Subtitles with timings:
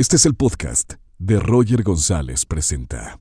[0.00, 3.20] Este es el podcast de Roger González Presenta.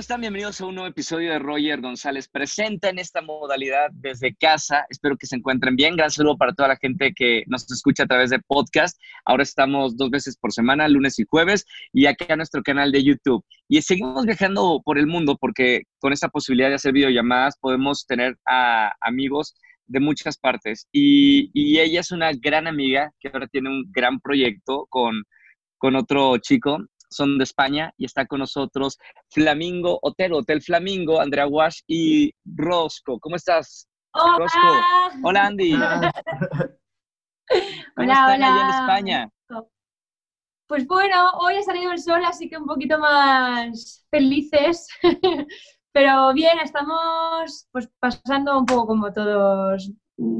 [0.00, 0.22] ¿Cómo están?
[0.22, 4.86] Bienvenidos a un nuevo episodio de Roger González Presenta en esta modalidad desde casa.
[4.88, 5.94] Espero que se encuentren bien.
[5.94, 8.98] Gran saludo para toda la gente que nos escucha a través de podcast.
[9.26, 13.04] Ahora estamos dos veces por semana, lunes y jueves, y acá en nuestro canal de
[13.04, 13.44] YouTube.
[13.68, 18.38] Y seguimos viajando por el mundo porque con esta posibilidad de hacer videollamadas podemos tener
[18.46, 19.54] a amigos
[19.86, 20.88] de muchas partes.
[20.92, 25.24] Y, y ella es una gran amiga que ahora tiene un gran proyecto con,
[25.76, 31.46] con otro chico son de España y está con nosotros Flamingo Hotel, Hotel Flamingo, Andrea
[31.46, 33.18] Wash y Rosco.
[33.18, 33.88] ¿Cómo estás?
[34.12, 34.38] Hola.
[34.38, 34.58] Rosco.
[35.24, 35.72] Hola, Andy.
[35.72, 35.84] ¿Cómo
[37.96, 38.54] Hola, están hola.
[38.54, 39.28] allá en España?
[40.66, 44.86] Pues bueno, hoy ha salido el sol, así que un poquito más felices.
[45.92, 49.90] Pero bien, estamos pues pasando un poco como todos,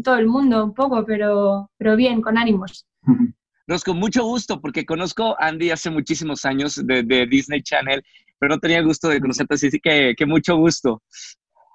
[0.05, 2.87] todo el mundo, un poco, pero, pero bien, con ánimos.
[3.71, 8.03] Rosco, mucho gusto porque conozco a Andy hace muchísimos años de, de Disney Channel,
[8.39, 11.03] pero no tenía el gusto de conocerte, así que, que mucho gusto.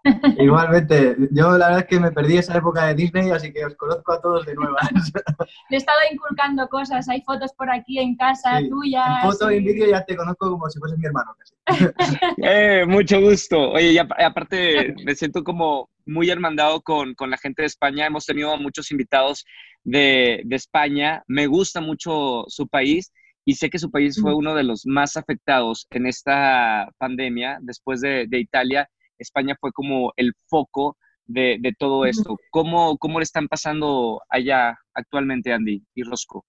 [0.38, 3.76] Igualmente, yo la verdad es que me perdí esa época de Disney, así que os
[3.76, 4.90] conozco a todos de nuevas.
[5.70, 9.24] Le he estado inculcando cosas, hay fotos por aquí en casa Sí, tuyas.
[9.24, 11.56] En foto y en vídeo ya te conozco como si fuese mi hermano casi.
[12.44, 13.72] Eh, mucho gusto.
[13.72, 18.06] Oye, y apa- aparte me siento como muy hermandado con, con la gente de España.
[18.06, 19.46] Hemos tenido muchos invitados
[19.84, 21.24] de, de España.
[21.28, 23.12] Me gusta mucho su país
[23.46, 24.40] y sé que su país fue Ujú.
[24.40, 27.60] uno de los más afectados en esta pandemia.
[27.62, 32.38] Después de, de Italia, España fue como el foco de, de todo esto.
[32.52, 36.46] ¿Cómo, ¿Cómo le están pasando allá actualmente, Andy y Rosco?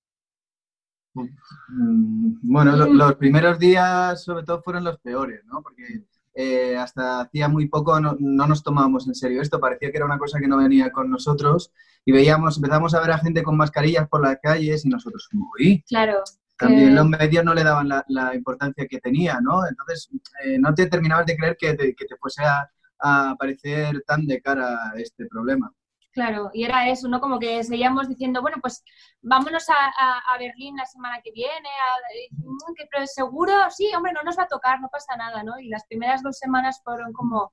[1.14, 2.96] Mm, Bueno, lo- Mm.
[2.96, 5.62] los primeros días sobre todo fueron los peores, ¿no?
[5.62, 6.04] Porque
[6.38, 10.04] eh, hasta hacía muy poco no, no nos tomábamos en serio esto, parecía que era
[10.06, 11.72] una cosa que no venía con nosotros
[12.04, 15.82] y veíamos, empezamos a ver a gente con mascarillas por las calles y nosotros uy,
[15.88, 16.22] Claro.
[16.58, 19.66] también los medios no le daban la, la importancia que tenía, ¿no?
[19.66, 20.08] Entonces,
[20.44, 22.70] eh, no te terminabas de creer que te, que te fuese a,
[23.00, 25.72] a aparecer tan de cara a este problema.
[26.16, 27.20] Claro, y era eso, ¿no?
[27.20, 28.82] Como que seguíamos diciendo, bueno, pues
[29.20, 33.52] vámonos a, a- a Berlín la semana que viene, a- y, mm, que- pero seguro,
[33.68, 35.60] sí, hombre, no nos va a tocar, no pasa nada, ¿no?
[35.60, 37.52] Y las primeras dos semanas fueron como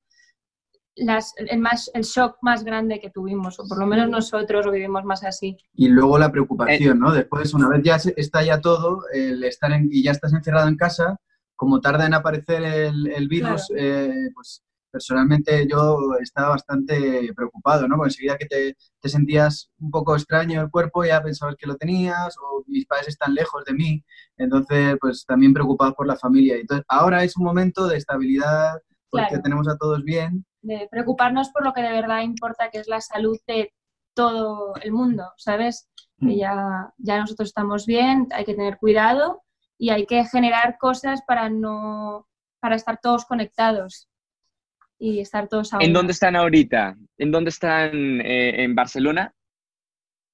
[0.96, 4.72] las, el, más, el shock más grande que tuvimos, o por lo menos nosotros lo
[4.72, 5.58] vivimos más así.
[5.74, 7.12] Y luego la preocupación, ¿no?
[7.12, 10.70] Después, una vez ya se- está ya todo, el estar en, y ya estás encerrado
[10.70, 11.18] en casa,
[11.58, 17.98] como tarda en aparecer el, el virus, eh, pues personalmente yo estaba bastante preocupado, ¿no?
[17.98, 21.76] Porque enseguida que te, te sentías un poco extraño el cuerpo, ya pensabas que lo
[21.76, 24.04] tenías, o mis padres están lejos de mí,
[24.38, 26.58] entonces pues también preocupado por la familia.
[26.58, 29.44] Entonces ahora es un momento de estabilidad, porque Claro.
[29.44, 33.02] tenemos a todos bien, De preocuparnos por lo que de verdad importa, que es la
[33.02, 33.74] salud de
[34.14, 35.90] todo el mundo, ¿sabes?
[36.18, 36.28] Mm.
[36.28, 39.42] Que ya, ya nosotros estamos bien, hay que tener cuidado
[39.80, 42.28] y hay que generar cosas para no
[42.60, 44.08] para estar todos conectados
[45.00, 46.00] y estar todos a ¿En una.
[46.00, 46.96] dónde están ahorita?
[47.18, 48.22] ¿En dónde están?
[48.22, 49.34] eh, ¿En Barcelona?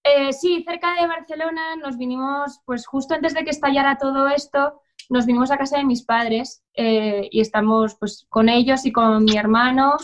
[0.03, 4.81] Eh, sí, cerca de Barcelona nos vinimos, pues justo antes de que estallara todo esto,
[5.09, 9.23] nos vinimos a casa de mis padres eh, y estamos pues con ellos y con
[9.25, 9.97] mi hermano.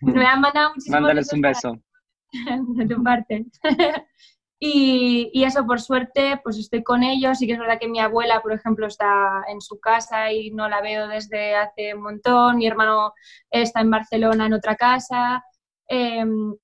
[0.00, 1.78] Me han mandado muchísimos Mándales un beso.
[2.76, 3.46] de tu parte.
[4.60, 7.40] y, eso, por suerte, pues estoy con ellos.
[7.42, 10.68] Y que es verdad que mi abuela, por ejemplo, está en su casa y no
[10.68, 12.56] la veo desde hace un montón.
[12.56, 13.12] Mi hermano
[13.50, 15.44] está en Barcelona en otra casa.
[15.88, 16.54] Em,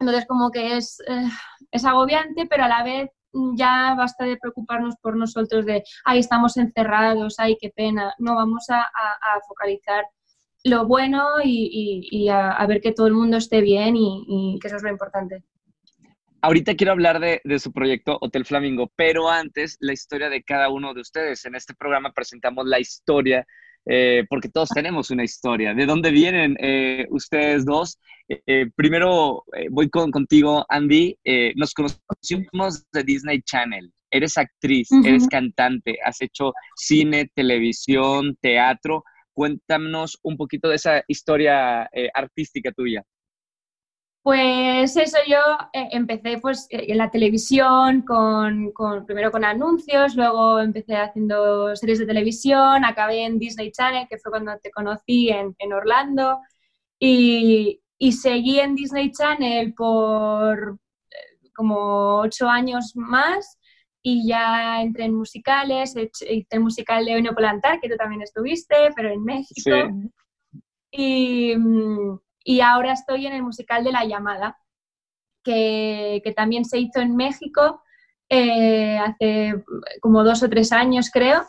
[0.00, 1.28] entonces, como que es, eh,
[1.70, 3.10] es agobiante, pero a la vez
[3.56, 8.14] ya basta de preocuparnos por nosotros de, ay, estamos encerrados, ay, qué pena.
[8.18, 10.04] No, vamos a, a- focalizar
[10.64, 14.76] lo bueno y, y- a, ver que todo el mundo esté bien y que eso
[14.76, 15.44] es lo importante.
[16.44, 20.68] Ahorita quiero hablar de, de su proyecto Hotel Flamingo, pero antes la historia de cada
[20.68, 21.42] uno de ustedes.
[21.46, 23.46] En este programa presentamos la historia,
[23.86, 25.72] eh, porque todos tenemos una historia.
[25.72, 27.98] ¿De dónde vienen eh, ustedes dos?
[28.28, 31.16] Eh, primero voy con, contigo, Andy.
[31.56, 33.90] Nos conocimos de Disney Channel.
[34.10, 39.02] Eres actriz, eres cantante, has hecho cine, televisión, teatro.
[39.32, 43.02] Cuéntanos un poquito de esa historia artística tuya.
[44.24, 45.36] Pues eso, yo
[45.74, 51.76] eh, empecé pues eh, en la televisión, con, con- primero con anuncios, luego empecé haciendo
[51.76, 56.40] series de televisión, acabé en Disney Channel, que fue cuando te conocí en, en Orlando,
[56.98, 60.78] y, y seguí en Disney Channel por
[61.10, 63.58] eh, como ocho años más
[64.02, 68.76] y ya entré en musicales, hice el musical de Oino Polantar, que tú también estuviste,
[68.96, 69.70] pero en México.
[70.90, 71.54] Y,
[72.44, 74.58] y, ahora estoy en el musical de La Llamada,
[75.42, 77.82] que, que también se hizo en México
[78.28, 79.62] eh, hace
[80.00, 81.42] como dos o tres años, creo.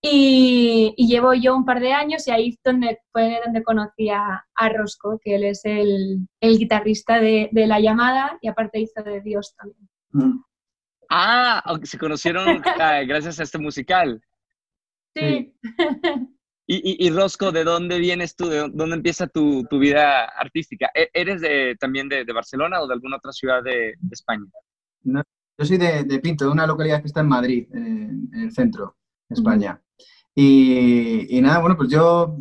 [0.00, 4.44] Y, llevo yo un par de años y ahí donde, fue donde conocí a,
[4.74, 9.20] Rosco, que él es el, el guitarrista de, de, La Llamada y aparte hizo de
[9.22, 9.88] Dios también.
[10.10, 10.44] Mm.
[11.08, 14.22] Ah, se conocieron ah, gracias a este musical.
[15.14, 15.54] Sí.
[16.66, 18.48] Y, y, Rosco, ¿de dónde vienes tú?
[18.48, 20.90] ¿De dónde empieza tu, tu vida artística?
[20.94, 24.46] ¿E-, ¿Eres de, también de, de, Barcelona o de alguna otra ciudad de, de España?
[25.02, 25.22] No,
[25.58, 28.96] yo soy de, Pinto, de una localidad que está en Madrid, en, el centro
[29.28, 29.80] de España.
[30.34, 32.38] y, y, nada, bueno, pues yo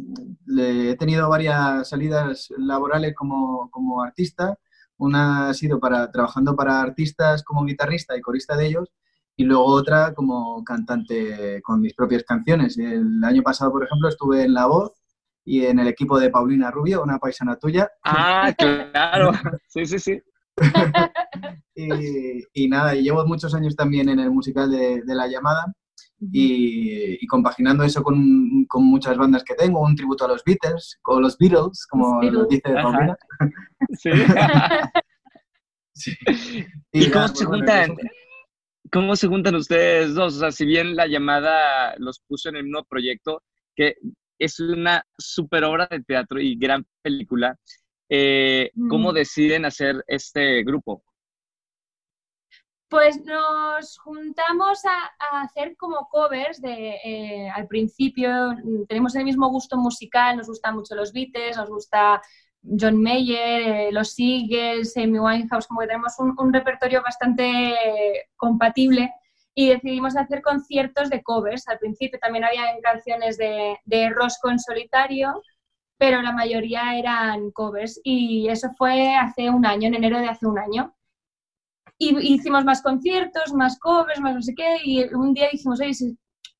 [0.57, 4.57] he tenido varias salidas laborales como, como artista
[4.97, 8.89] una ha sido para, trabajando para artistas como guitarrista y corista de ellos,
[9.35, 12.77] y luego otra como cantante con mis propias canciones.
[12.77, 14.91] El año pasado, por ejemplo, estuve en La Voz
[15.45, 17.89] y en el equipo de Paulina Rubio, una paisana tuya.
[18.03, 19.31] Ah, claro.
[19.67, 20.21] Sí, sí, sí.
[21.75, 25.73] y, y, nada, llevo muchos años también en el musical de, de La Llamada
[26.31, 31.19] y, compaginando eso con, con, muchas bandas que tengo, un tributo a los Beatles, o
[31.19, 33.17] los Beatles, como lo dice Paulina.
[33.93, 34.11] Sí.
[36.91, 37.95] ¿Y, cómo se juntan?
[38.93, 40.35] ¿Cómo se juntan ustedes dos?
[40.35, 43.41] O sea, si bien la llamada los puso en el mismo proyecto,
[43.75, 43.95] que
[44.37, 47.57] es una super obra de teatro y gran película,
[48.07, 49.15] eh, ¿cómo mm.
[49.15, 51.03] deciden hacer este grupo?
[52.87, 58.29] Pues nos juntamos a, hacer como covers de, eh, al principio,
[58.87, 62.21] tenemos el mismo gusto musical, nos gustan mucho los Beatles, nos gusta
[62.63, 67.75] John Mayer, eh, los Eagles, Amy Winehouse, como que tenemos un, repertorio bastante
[68.37, 69.11] compatible
[69.53, 71.67] y decidimos hacer conciertos de covers.
[71.67, 75.41] Al principio también había canciones de, de Rosco en solitario,
[75.97, 80.47] pero la mayoría eran covers y eso fue hace un año, en enero de hace
[80.47, 80.95] un año.
[81.97, 85.79] Y hicimos más conciertos, más covers, más no sé qué, y un día dijimos,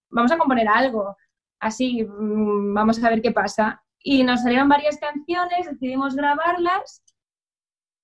[0.09, 1.15] vamos a componer algo,
[1.59, 3.83] así, mm, vamos a ver qué pasa.
[4.03, 7.01] Y nos salieron varias canciones, decidimos grabarlas,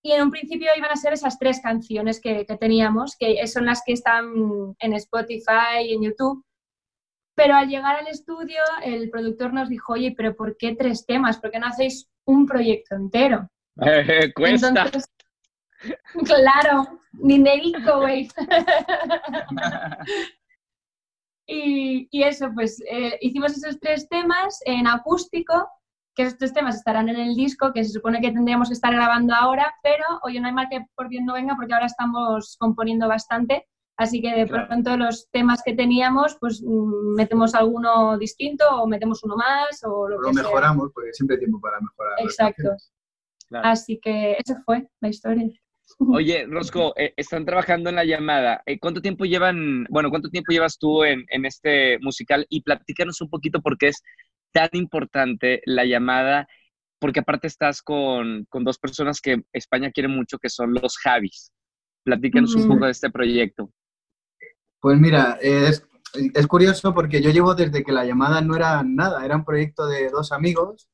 [0.02, 3.66] y en un principio iban a ser esas tres canciones que, que teníamos, que son
[3.66, 4.26] las que están
[4.80, 6.44] en Spotify y en YouTube.
[7.36, 11.40] Pero al llegar al estudio, el productor nos dijo, oye, pero ¿por qué tres temas?
[11.40, 13.50] ¿Por qué no hacéis un proyecto entero?
[14.36, 14.90] cuesta.
[16.26, 18.28] Claro, dinerico, güey.
[21.48, 25.70] y, y, eso, pues eh, hicimos esos tres temas en acústico,
[26.20, 28.94] que esos tres temas estarán en el disco, que se supone que tendríamos que estar
[28.94, 32.58] grabando ahora, pero oye, no hay mal que por bien no venga, porque ahora estamos
[32.60, 33.70] componiendo bastante.
[33.96, 39.24] Así que de pronto los temas que teníamos, pues mm, metemos alguno distinto o metemos
[39.24, 42.16] uno más o lo, lo mejoramos, porque siempre hay tiempo para mejorar.
[42.20, 42.70] Exacto.
[43.52, 45.50] Así que esa fue la historia.
[46.14, 48.62] Oye, Rosco, eh, están trabajando en la llamada.
[48.66, 52.46] Eh, ¿Cuánto tiempo llevan, bueno, cuánto tiempo llevas tú en, este musical?
[52.50, 54.04] Y platícanos un poquito por qué es
[54.52, 56.48] tan importante la llamada,
[57.00, 61.52] porque aparte estás con, dos personas que España quiere mucho, que son los Javis.
[62.04, 63.72] Platícanos un poco de este proyecto.
[64.80, 65.86] Pues mira, es,
[66.34, 69.88] es curioso porque yo llevo desde que la llamada no era nada, era un proyecto
[69.88, 70.90] de dos amigos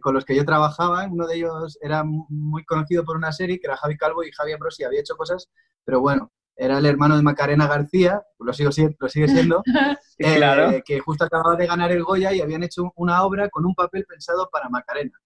[0.00, 1.06] con los que yo trabajaba.
[1.06, 4.52] Uno de ellos era muy conocido por una serie que era Javi Calvo y Javi
[4.52, 5.48] Ambrosi había hecho cosas,
[5.84, 9.62] pero bueno, era el hermano de Macarena García, lo, sigo, lo sigue siendo,
[10.18, 13.74] eh, que justo acababa de ganar el Goya y habían hecho una obra con un
[13.74, 15.18] papel pensado para Macarena.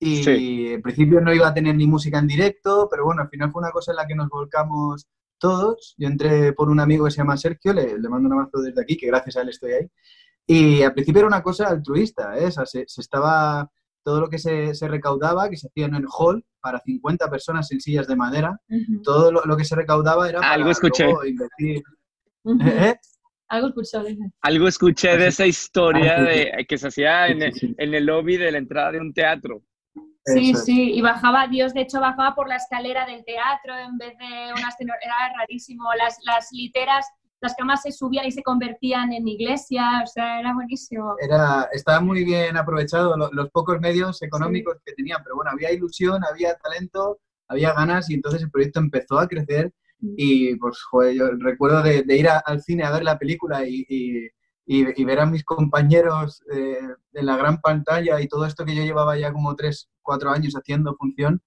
[0.00, 3.50] Y en principio no iba a tener ni música en directo, pero bueno, al final
[3.50, 5.08] fue una cosa en la que nos volcamos
[5.38, 5.94] todos.
[5.98, 8.80] Yo entré por un amigo que se llama Sergio, le, le mando un abrazo desde
[8.80, 9.90] aquí, que gracias a él estoy ahí.
[10.50, 12.50] Y al principio era una cosa altruista, ¿eh?
[12.50, 13.70] se, estaba,
[14.04, 17.80] todo lo que se, recaudaba, que se hacía en el hall para 50 personas en
[17.80, 18.60] sillas de madera,
[19.02, 21.06] todo lo, que se recaudaba era para Algo escuché.
[21.26, 21.82] invertir.
[22.44, 22.94] ¿Eh?
[23.48, 24.16] Algo escuché.
[24.42, 28.58] Algo escuché de esa historia ah, de, que se hacía en, el, lobby de la
[28.58, 29.62] entrada de un teatro.
[30.24, 34.16] Sí, sí, y bajaba, Dios de hecho bajaba por la escalera del teatro en vez
[34.18, 34.78] de unas...
[34.78, 37.06] Era rarísimo, las, las literas
[37.40, 41.14] las camas se subían y se convertían en iglesia, o sea, era buenísimo.
[41.20, 46.22] Era, estaba muy bien aprovechado los, pocos medios económicos que tenían, pero bueno, había ilusión,
[46.24, 50.14] había talento, había ganas y entonces el proyecto empezó a crecer mm.
[50.16, 54.28] y pues, joder, yo recuerdo de, ir al cine a ver la película y, y,
[54.66, 56.78] y, ver a mis compañeros eh,
[57.12, 60.54] en la gran pantalla y todo esto que yo llevaba ya como tres, cuatro años
[60.54, 61.40] haciendo función.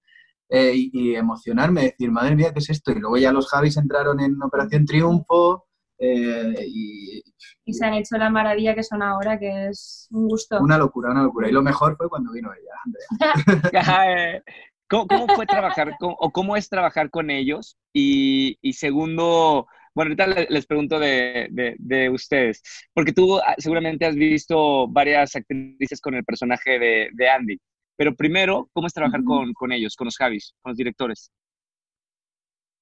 [0.54, 2.92] Eh, y, y, emocionarme, decir, madre mía, ¿qué es esto?
[2.92, 5.66] Y luego ya los Javis entraron en Operación Triunfo,
[6.14, 7.24] eh, y,
[7.66, 10.60] Y se han hecho la maravilla que son ahora, que es un gusto.
[10.60, 11.50] una locura, una locura.
[11.50, 14.06] Y lo mejor fue cuando vino ella, Andrea.
[14.36, 14.42] Eh,
[14.90, 17.78] ¿Cómo, cómo fue trabajar con, o cómo es trabajar con ellos?
[17.94, 22.62] Y, y segundo, bueno, ahorita le- les pregunto de, de- de ustedes,
[22.94, 27.58] porque tú ah, seguramente has visto varias actrices con el personaje de, de Andy,
[27.96, 31.32] pero primero, ¿cómo es trabajar con, con ellos, con los Javis, con los directores?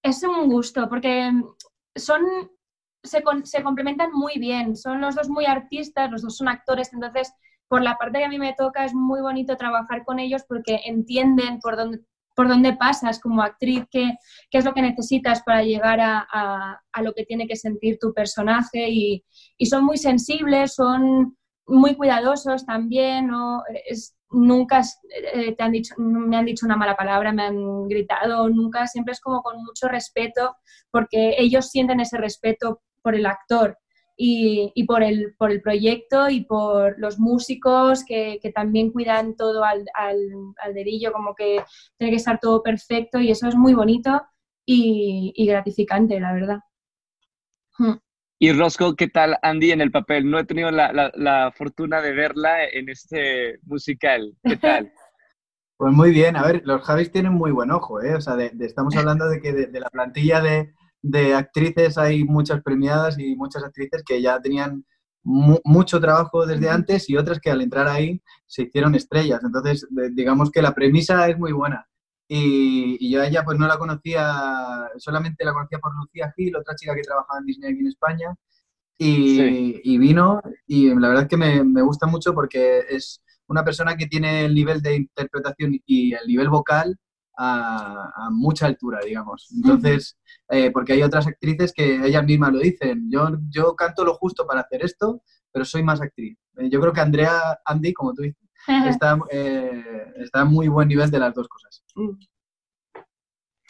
[0.04, 1.30] Es un gusto porque
[1.96, 2.22] son,
[3.04, 4.76] se, con- se complementan muy bien.
[4.76, 7.34] Son los dos muy artistas, los dos son actores, entonces
[7.68, 10.82] por la parte que a mí me toca es muy bonito trabajar con ellos porque
[10.86, 12.00] entienden por dónde,
[12.36, 14.14] por dónde pasas como actriz, qué,
[14.50, 18.14] qué es lo que necesitas para llegar a, a- lo que tiene que sentir tu
[18.14, 19.24] personaje y,
[19.58, 21.38] y son muy sensibles, son
[21.68, 23.64] muy cuidadosos también, ¿no?
[23.88, 24.82] Es, nunca
[25.34, 29.14] eh, te han dicho, me han dicho una mala palabra, me han gritado, nunca, siempre
[29.14, 30.56] es como con mucho respeto,
[30.92, 33.78] porque ellos sienten ese respeto por el actor
[34.18, 39.36] y, y por, el, por el proyecto y por los músicos que, que también cuidan
[39.36, 40.18] todo al, al,
[40.62, 41.64] al dedillo, como que
[41.98, 44.22] tiene que estar todo perfecto y eso es muy bonito
[44.66, 46.60] y, y gratificante, la verdad.
[47.78, 47.94] Hmm.
[48.42, 50.30] Y Roscoe, ¿qué tal Andy en el papel?
[50.30, 54.36] No he tenido la, la- la fortuna de verla en este musical.
[54.44, 54.92] ¿Qué tal?
[55.78, 58.14] Pues muy bien, a ver, los Javis tienen muy buen ojo, ¿eh?
[58.14, 61.98] O sea, de- de- estamos hablando de que de, de la plantilla de, de actrices
[61.98, 64.86] hay muchas premiadas y muchas actrices que ya tenían
[65.24, 69.42] mu- mucho trabajo desde antes y otras que al entrar ahí se hicieron estrellas.
[69.44, 71.86] Entonces, de- digamos que la premisa es muy buena.
[72.28, 76.56] Y, y yo a ella pues no la conocía, solamente la conocía por Lucía Gil,
[76.56, 78.36] otra chica que trabajaba en Disney aquí en España.
[78.98, 79.82] Y, Sí.
[79.84, 83.96] y vino y la verdad es que me, me gusta mucho porque es una persona
[83.96, 86.98] que tiene el nivel de interpretación y el nivel vocal
[87.42, 89.48] a, a mucha altura, digamos.
[89.56, 90.18] Entonces,
[90.50, 94.46] eh, porque hay otras actrices que ellas mismas lo dicen, yo, yo canto lo justo
[94.46, 96.38] para hacer esto, pero soy más actriz.
[96.58, 98.38] Eh, yo creo que Andrea, Andy, como tú dices,
[98.90, 99.84] está, eh,
[100.18, 101.84] está a muy buen nivel de las dos cosas.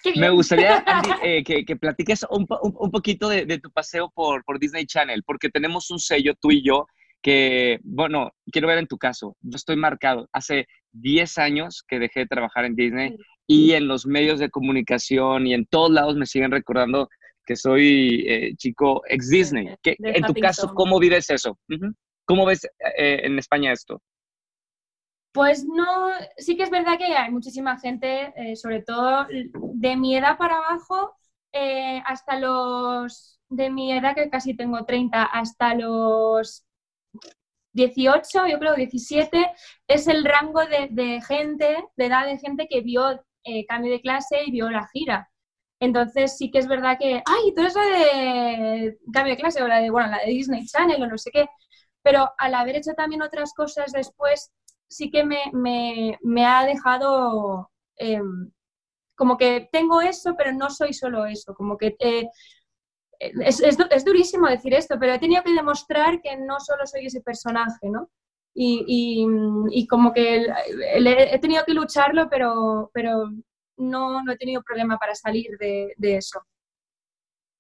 [0.02, 0.22] Qué bien.
[0.22, 3.70] Me gustaría, Andy, eh, que, que platiques un, po- un- un poquito de, de tu
[3.72, 6.88] paseo por, por Disney Channel, porque tenemos un sello, tú y yo,
[7.22, 10.30] que, bueno, quiero ver en tu caso, yo estoy marcado.
[10.32, 13.16] Hace 10 años que dejé de trabajar en Disney
[13.50, 17.10] y en los medios de comunicación y en todos lados me siguen recordando
[17.46, 19.76] que soy eh, chico ex Disney.
[19.82, 20.72] ¿Qué- en tu caso.
[20.76, 21.58] ¿cómo vives eso?
[22.26, 22.64] ¿Cómo ves
[22.98, 24.02] eh, en España esto?
[25.32, 30.16] Pues no, sí que es verdad que hay muchísima gente, eh, sobre todo de mi
[30.16, 31.16] edad para abajo,
[31.52, 36.66] eh, hasta los, de mi edad que casi tengo 30, hasta los
[37.74, 39.52] 18, yo creo 17,
[39.88, 44.02] es el rango de, de gente, de edad de gente que vio eh, cambio de
[44.02, 45.30] clase y vio la gira.
[45.80, 49.68] Entonces sí que es verdad que, ay, tú eres la de cambio de clase o
[49.68, 51.48] la de, bueno, la de Disney Channel o no sé qué,
[52.02, 54.52] pero al haber hecho también otras cosas después,
[54.88, 58.52] sí que me, me- me ha dejado em,
[59.16, 62.30] como que tengo eso, pero no soy solo eso, como que eh,
[63.20, 66.86] es, es du- es durísimo decir esto, pero he tenido que demostrar que no solo
[66.86, 68.10] soy ese personaje, ¿no?
[68.62, 69.26] Y, y-
[69.72, 70.46] y como que
[70.94, 73.30] he tenido que lucharlo, pero, pero
[73.78, 76.42] no, no he tenido problema para salir de, de eso.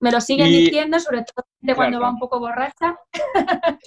[0.02, 2.06] Me lo siguen Y- diciendo, sobre todo de cuando Claro.
[2.06, 2.98] va un poco borracha,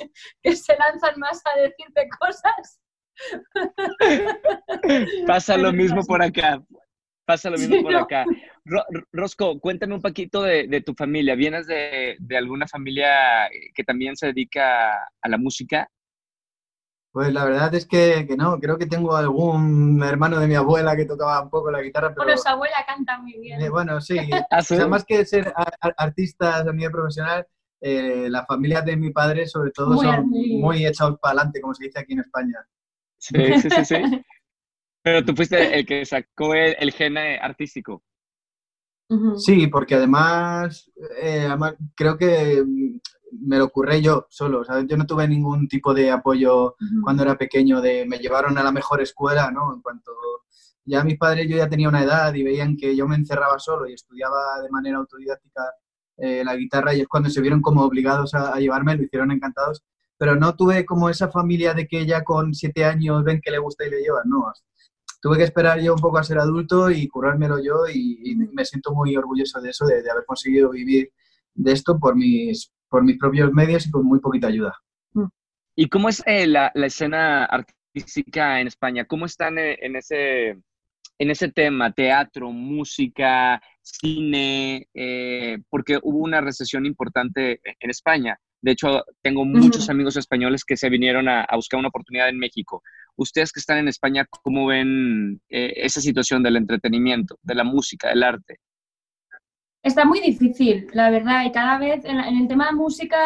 [0.43, 2.81] que se lanzan más a decirte cosas.
[5.27, 6.63] Pasa lo mismo por acá.
[7.27, 7.99] Pasa lo mismo Sí, por ¿no?
[8.01, 8.25] acá.
[8.65, 11.35] Ro- Rosco, cuéntame un poquito de, de tu familia.
[11.35, 15.89] ¿Vienes de, de alguna familia que también se dedica a la música?
[17.13, 20.97] Pues la verdad es que, que no, creo que tengo algún hermano de mi abuela
[20.97, 23.61] que tocaba un poco la guitarra, pero Bueno, su abuela canta muy bien.
[23.61, 24.17] eh, bueno, sí.
[24.51, 24.77] ¿Ah, O sí?
[24.77, 27.47] sea, más que ser a- a- artistas a nivel profesional,
[27.83, 31.75] eh, la familia de mi padre sobre todo Muy son muy echados para adelante, como
[31.75, 32.67] se dice aquí en España.
[33.19, 33.97] Sí, sí, sí, sí.
[35.03, 38.03] Pero tú fuiste el que sacó el, el gen artístico.
[39.37, 40.91] Sí, porque además,
[41.21, 42.65] eh, además creo que
[43.41, 44.87] me lo ocurré yo solo, ¿sabes?
[44.89, 48.73] Yo no tuve ningún tipo de apoyo cuando era pequeño, de me llevaron a la
[48.73, 49.75] mejor escuela, ¿no?
[49.75, 50.13] En cuanto
[50.85, 53.89] ya mis padres, yo ya tenía una edad y veían que yo me encerraba solo
[53.89, 55.63] y estudiaba de manera autodidáctica
[56.19, 59.31] eh, la guitarra y es cuando se vieron como obligados a, a llevarme, lo hicieron
[59.31, 59.83] encantados,
[60.19, 63.59] pero no tuve como esa familia de que ya con siete años ven que le
[63.59, 64.53] gusta y le llevan, no.
[65.21, 68.65] Tuve que esperar yo un poco a ser adulto y currármelo yo y, y me
[68.65, 71.13] siento muy orgulloso de eso, de, de haber conseguido vivir
[71.55, 74.75] de esto por mis, por mis propios medios y con muy poquita ayuda.
[75.75, 79.07] ¿Y cómo es eh, la, la escena artística en España?
[79.07, 80.51] ¿Cómo están eh, en ese,
[81.19, 81.93] en ese tema?
[81.93, 88.39] Teatro, música, cine, eh, porque hubo una recesión importante en España.
[88.63, 92.83] De hecho, tengo muchos amigos españoles que se vinieron a, buscar una oportunidad en México.
[93.17, 98.11] Ustedes que están en España, ¿cómo ven eh, esa situación del entretenimiento, de la música,
[98.11, 98.61] del arte?
[99.83, 103.19] Está muy difícil, la verdad, y cada vez en, el tema de música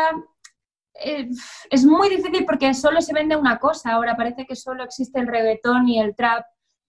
[0.95, 1.29] eh,
[1.71, 3.93] es muy difícil porque solo se vende una cosa.
[3.93, 6.45] Ahora parece que solo existe el reggaetón y el trap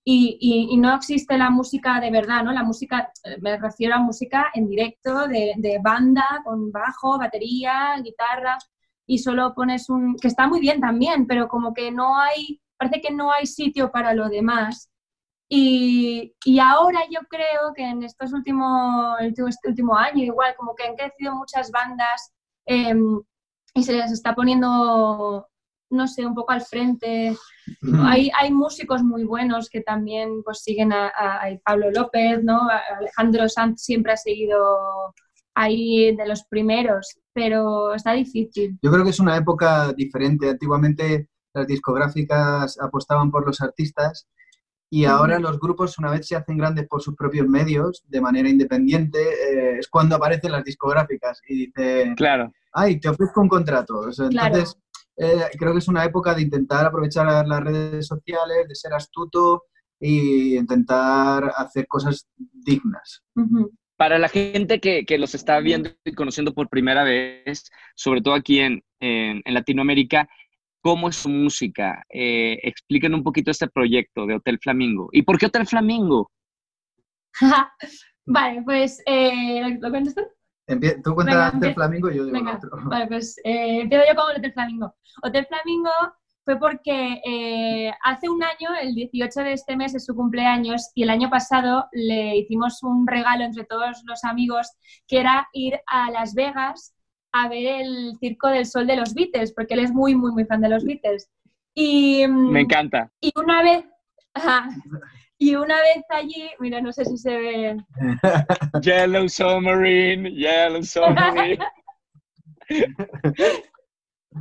[0.10, 2.54] y, no existe la música de verdad, ¿no?
[2.54, 8.58] La música, me refiero a música en directo, de, de, banda, con bajo, batería, guitarra,
[9.06, 10.16] y solo pones un...
[10.16, 13.92] que está muy bien también, pero como que no hay, parece que no hay sitio
[13.92, 14.90] para lo demás.
[15.50, 20.84] Y, y ahora yo creo que en estos últimos, este último año igual, como que
[20.84, 22.34] han crecido muchas bandas
[22.66, 23.22] em,
[23.74, 25.48] y se les está poniendo
[25.90, 27.36] no sé, un poco al frente.
[28.04, 31.12] Hay, hay músicos muy buenos que también pues, siguen a,
[31.64, 32.68] Pablo López, ¿no?
[32.98, 35.14] Alejandro Sanz siempre ha seguido
[35.56, 38.78] ahí de los primeros, pero está difícil.
[38.82, 40.50] Yo creo que es una época diferente.
[40.50, 44.28] Antiguamente las discográficas apostaban por los artistas
[44.90, 48.48] y ahora los grupos, una vez se hacen grandes por sus propios medios, de manera
[48.50, 52.52] independiente, eh, es cuando aparecen las discográficas y dicen, claro.
[52.72, 54.06] ay, te ofrezco un contrato.
[54.06, 54.78] entonces,
[55.18, 59.64] eh, creo que es una época de intentar aprovechar las redes sociales, de ser astuto
[60.00, 63.24] e intentar hacer cosas dignas.
[63.98, 68.36] Para la gente que, que, los está viendo y conociendo por primera vez, sobre todo
[68.36, 70.30] aquí en, en, Latinoamérica,
[70.88, 72.06] ¿cómo es su música?
[72.08, 75.10] Eh, expliquen un poquito este proyecto de Hotel Flamingo.
[75.12, 76.32] ¿Y por qué Hotel Flamingo?
[78.26, 80.22] vale, pues, eh, ¿lo cuentas tú?
[81.04, 82.70] tú cuentas Hotel Flamingo y yo digo otro.
[82.86, 84.96] Vale, pues eh, empiezo yo con Hotel Flamingo.
[85.24, 85.92] Hotel Flamingo
[86.46, 91.04] fue porque eh, hace un año, el 18 de este mes, es su cumpleaños y
[91.04, 94.72] el año pasado le hicimos un regalo entre todos los amigos
[95.06, 96.94] que era ir a Las Vegas
[97.32, 100.46] a ver el Circo del Sol de los Beatles, porque él es muy, muy, muy
[100.46, 101.30] fan de los Beatles.
[101.74, 103.12] Y, mm, Me encanta.
[103.22, 103.86] Y una vez,
[105.38, 107.78] y una vez allí, mira, no sé si se ve.
[108.82, 111.60] Yellow Submarine, Yellow Submarine.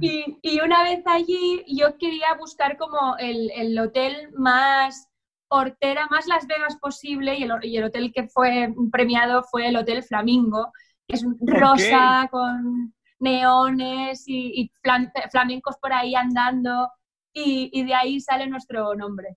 [0.00, 5.08] y, y, una vez allí yo quería buscar como el, el, hotel más
[5.48, 9.76] hortera, más Las Vegas posible y el, y el, hotel que fue premiado fue el
[9.76, 10.72] Hotel Flamingo,
[11.08, 14.72] es rosa con neones y, y
[15.30, 16.90] flamencos por ahí andando
[17.32, 19.36] y, y de ahí sale nuestro nombre.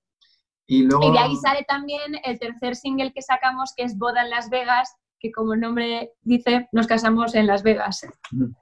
[0.71, 4.51] Y, de ahí sale también el tercer single que sacamos, que es Boda en Las
[4.51, 8.05] Vegas, que como el nombre dice, nos casamos en Las Vegas.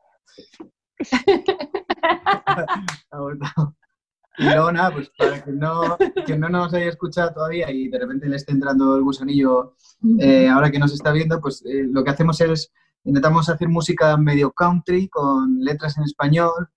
[4.37, 7.99] y luego nada, pues para que no, que no nos haya escuchado todavía y de
[7.99, 9.75] repente le esté entrando el gusanillo
[10.17, 12.71] eh, ahora que nos está viendo, pues eh, lo que hacemos es,
[13.07, 16.69] intentamos hacer música medio country, con letras en español.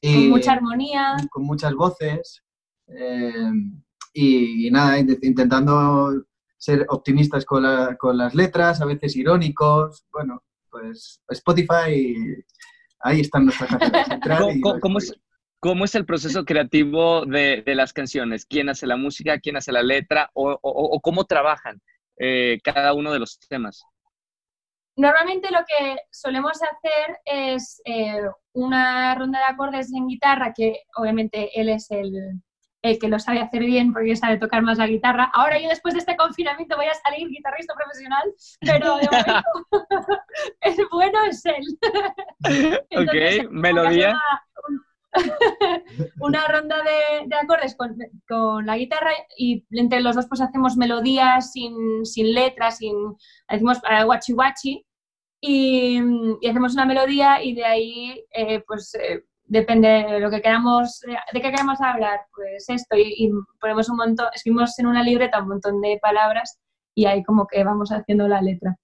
[0.00, 1.16] con mucha armonía.
[1.30, 2.42] Con muchas voces.
[2.86, 3.50] Eh,
[4.14, 6.24] y, nada, intentando
[6.56, 7.64] ser optimistas con,
[7.98, 10.06] con, las letras, a veces irónicos.
[10.12, 12.14] Bueno, pues Spotify,
[13.00, 14.60] ahí están nuestras canciones.
[14.80, 15.14] ¿Cómo, es,
[15.58, 18.46] ¿Cómo, es, el proceso creativo de, de, las canciones?
[18.46, 19.40] ¿Quién hace la música?
[19.40, 20.30] ¿Quién hace la letra?
[20.32, 21.82] ¿O, o, cómo trabajan
[22.18, 23.84] eh, cada uno de los temas?
[24.96, 28.18] Normalmente lo que solemos hacer es eh,
[28.54, 32.40] una ronda de acordes en guitarra, que obviamente él es el,
[32.80, 35.30] el que lo sabe hacer bien porque sabe tocar más la guitarra.
[35.34, 39.42] Ahora yo después de este confinamiento voy a salir guitarrista profesional, pero de momento
[40.62, 41.78] el bueno es él.
[42.96, 44.18] ok, melodía.
[46.20, 47.96] Una, ronda de, acordes con,
[48.28, 52.94] con, la guitarra y entre los dos pues hacemos melodías sin, sin letras, sin,
[53.48, 54.85] decimos guachi guachi
[55.40, 56.00] y,
[56.40, 61.00] y, hacemos una melodía y de ahí eh, pues eh, depende de lo que queramos,
[61.00, 65.48] de qué queremos hablar, pues esto, y, ponemos un montón, escribimos en una libreta un
[65.48, 66.58] montón de palabras
[66.94, 68.76] y ahí como que vamos haciendo la letra.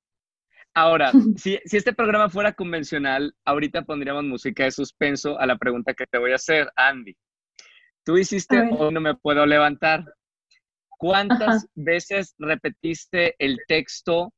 [0.74, 5.94] Ahora, si, si, este programa fuera convencional, ahorita pondríamos música de suspenso a la pregunta
[5.94, 7.16] que te voy a hacer, Andy.
[8.04, 10.04] Tú hiciste Hoy no me puedo levantar.
[10.98, 14.32] ¿Cuántas veces repetiste el texto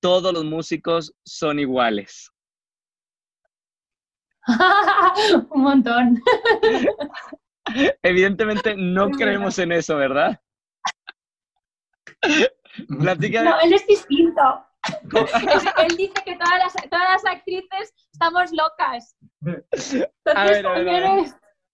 [0.00, 2.30] Todos los músicos son iguales?
[5.50, 6.22] un montón.
[8.02, 10.40] Evidentemente no creemos en eso, ¿verdad?
[12.88, 14.40] No, él es distinto.
[15.82, 19.16] él dice que todas las, todas las actrices estamos locas.
[20.26, 21.26] a ver, a ver,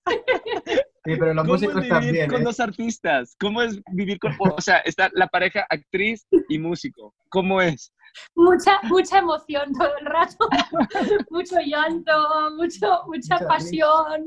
[0.06, 2.30] Sí, pero los músicos también.
[2.30, 2.44] con ¿eh?
[2.44, 3.36] dos artistas?
[3.38, 4.34] ¿Cómo es vivir con.?
[4.38, 7.14] O sea, está la pareja actriz y músico.
[7.28, 7.92] ¿Cómo es?
[8.34, 10.48] Mucha, mucha emoción todo el rato,
[11.30, 12.12] mucho llanto,
[12.56, 14.24] mucho, mucha Mucha pasión.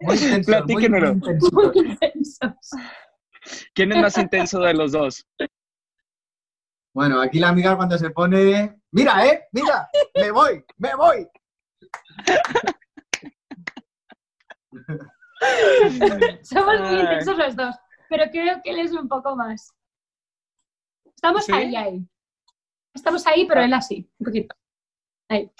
[0.00, 1.14] Muy intenso, muy, Platíquenmelo.
[1.14, 2.46] muy intenso.
[2.46, 2.82] Muy.
[3.74, 5.26] ¿Quién es más intenso de los dos?
[6.94, 8.80] Bueno, aquí la amiga cuando se pone...
[8.92, 9.44] Mira, ¿eh?
[9.52, 11.28] Mira, me voy, me voy.
[16.42, 17.76] Somos muy intensos los dos,
[18.08, 19.72] pero creo que él es un poco más.
[21.14, 21.52] Estamos ¿Sí?
[21.52, 22.08] ahí, ahí.
[22.94, 24.54] Estamos ahí, pero él así, un poquito.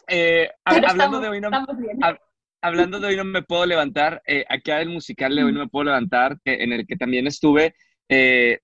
[0.07, 1.99] Eh, hablando estamos- de hoy no, estamos bien.
[2.01, 2.21] hab-
[2.63, 5.69] hablando de hoy no me puedo levantar, eh, acá el musical de hoy no me
[5.69, 7.75] puedo levantar, que- en el que también estuve,
[8.09, 8.59] eh,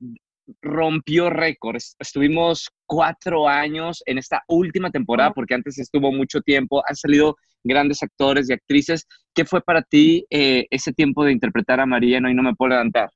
[0.62, 1.96] rompió récords.
[1.98, 8.02] Estuvimos cuatro años en esta última temporada, porque antes estuvo mucho tiempo, han salido grandes
[8.02, 9.06] actores y actrices.
[9.34, 12.54] ¿Qué fue para ti eh, ese tiempo de interpretar a María en hoy no me
[12.54, 13.10] puedo levantar?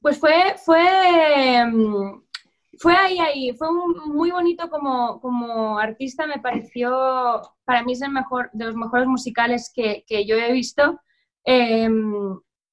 [0.00, 2.22] Pues fue, fue, mm,
[2.78, 3.52] fue ahí, ahí.
[3.56, 8.64] Fue un- muy bonito como, como artista, me pareció, para mí es el mejor, de
[8.66, 11.00] los mejores musicales que, que yo he visto,
[11.44, 11.88] eh,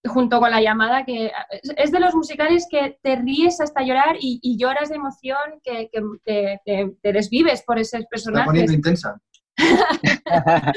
[0.05, 1.31] junto con La Llamada, que
[1.77, 5.89] es- de los musicales que te ríes hasta llorar y, y lloras de emoción, que,
[5.89, 8.45] que te, te- te desvives por esos Está personajes.
[8.47, 9.19] poniendo intensa.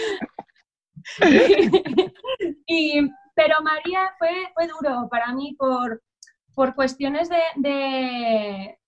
[2.67, 3.01] y,
[3.35, 6.03] pero María fue, fue duro para mí por,
[6.55, 8.79] por cuestiones de, de,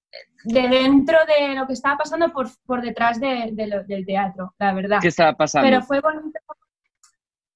[0.44, 4.54] de dentro de lo que estaba pasando por, por detrás de- de lo- del teatro,
[4.58, 4.98] la verdad.
[5.00, 5.68] ¿Qué estaba pasando?
[5.68, 6.38] Pero fue bonito.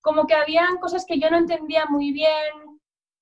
[0.00, 2.80] Como que habían cosas que yo no entendía muy bien.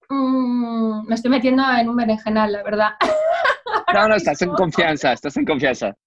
[0.09, 2.90] Mm, me estoy metiendo en un berenjenal, la verdad.
[3.95, 5.95] no, no, estás en confianza, estás en confianza.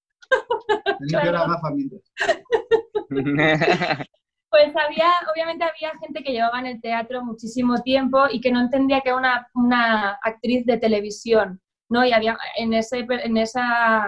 [4.49, 8.61] Pues había, obviamente había gente que llevaba en el teatro muchísimo tiempo y que no
[8.61, 12.05] entendía que era una, una actriz de televisión, ¿no?
[12.05, 14.05] Y había en, ese, en esa,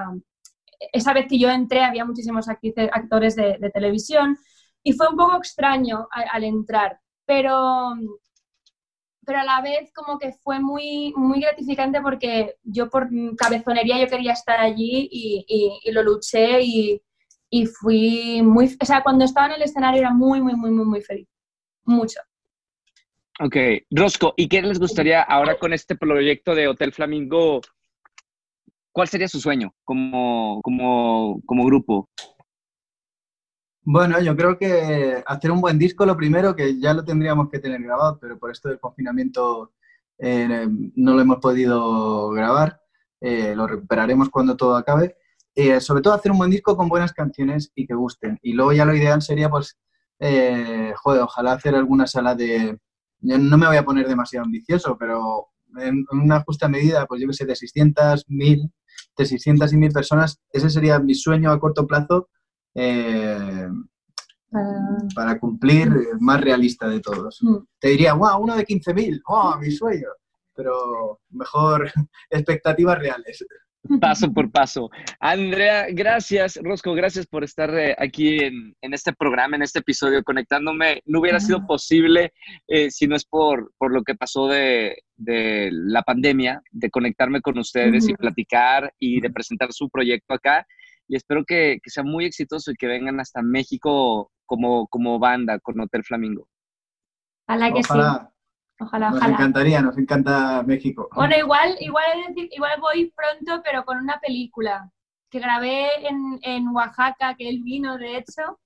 [0.93, 4.37] esa vez que yo entré había muchísimos actores de, televisión
[4.83, 7.95] y fue un poco extraño al entrar, pero,
[9.25, 14.07] pero a la vez como que fue muy, muy gratificante porque yo por cabezonería yo
[14.07, 17.01] quería estar allí y, y- y lo luché y,
[17.49, 20.85] y fui muy, o sea, cuando estaba en el escenario era muy, muy, muy, muy,
[20.85, 21.27] muy feliz.
[21.85, 22.19] Mucho.
[23.39, 23.55] Ok,
[23.91, 27.59] Rosco, ¿y qué les gustaría ahora con este proyecto de Hotel Flamingo?
[28.93, 32.09] ¿Cuál sería su sueño como, como, como grupo?
[33.81, 37.59] Bueno, yo creo que hacer un buen disco, lo primero, que ya lo tendríamos que
[37.59, 39.73] tener grabado, pero por esto del confinamiento
[40.17, 42.79] eh, no lo hemos podido grabar.
[43.21, 45.17] Eh, lo recuperaremos cuando todo acabe.
[45.55, 48.39] Eh, sobre todo hacer un buen disco con buenas canciones y que gusten.
[48.41, 49.77] Y luego ya lo ideal sería, pues,
[50.19, 52.79] eh, joder, ojalá hacer alguna sala de...
[53.25, 55.47] yo no me voy a poner demasiado ambicioso, pero
[55.79, 58.71] en, una justa medida, pues yo que sé, de 600, 1000,
[59.17, 62.29] de 600 y 1000 personas, ese sería mi sueño a corto plazo.
[62.75, 63.67] eh,
[65.13, 67.39] para cumplir eh, más realista de todos.
[67.41, 67.57] Mm.
[67.79, 70.07] Te diría, wow, uno de 15.000, wow, mi sueño.
[70.53, 71.91] Pero mejor
[72.29, 73.45] expectativas reales.
[73.99, 74.89] Paso por paso.
[75.19, 76.59] Andrea, gracias.
[76.61, 81.01] Rosco, gracias por estar eh, aquí en, en este programa, en este episodio, conectándome.
[81.05, 82.33] No hubiera sido posible
[82.67, 87.41] eh, si no es por, por lo que pasó de, de la pandemia, de conectarme
[87.41, 90.65] con ustedes y platicar y de presentar su proyecto acá.
[91.07, 95.59] Y espero que, que sea muy exitoso y que vengan hasta México como, como banda
[95.59, 96.47] con Hotel Flamingo.
[97.47, 98.34] Ojalá que Ojalá, sí.
[98.79, 99.33] Ojalá, nos ojalá.
[99.35, 101.07] encantaría, nos encanta México.
[101.15, 104.91] Bueno, igual, igual, igual voy pronto, pero con una película
[105.29, 108.59] que grabé en, en Oaxaca, que él vino, de hecho.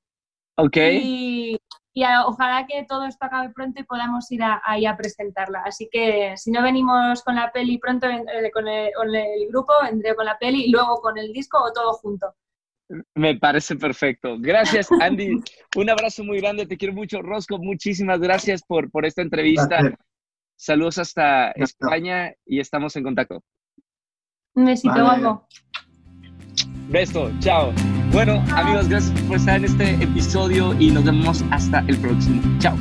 [0.58, 0.78] ¿Ok?
[0.78, 1.58] Y,
[1.94, 5.62] y a- ojalá que todo esto acabe pronto y podamos ir a- ahí a presentarla.
[5.66, 9.74] Así que si no venimos con la peli pronto, vendré con el, con el grupo,
[9.84, 12.34] vendré con la peli y luego con el disco o todo junto.
[13.16, 14.38] Me parece perfecto.
[14.40, 15.40] Gracias, Andy.
[15.76, 16.66] Un abrazo muy grande.
[16.66, 17.22] Te quiero mucho.
[17.22, 19.80] Rosco, muchísimas gracias por, por esta entrevista.
[20.56, 21.70] Saludos hasta Gracias.
[21.70, 23.44] España y estamos en contacto.
[24.56, 25.40] Un besito, Vale.
[26.90, 27.72] Beso, chao.
[28.12, 32.42] Bueno, amigos, gracias por estar en este episodio y nos vemos hasta el próximo.
[32.60, 32.76] Chao.